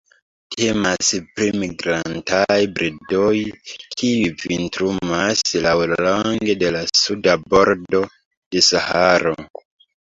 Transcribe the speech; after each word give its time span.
Temas 0.53 1.09
pri 1.35 1.49
migrantaj 1.63 2.57
birdoj, 2.79 3.35
kiuj 3.75 4.33
vintrumas 4.47 5.45
laŭlonge 5.69 6.61
de 6.65 6.75
la 6.79 6.85
suda 7.05 7.39
bordo 7.55 8.07
de 8.11 8.67
Saharo. 8.73 9.39